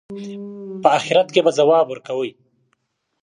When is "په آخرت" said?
0.81-1.27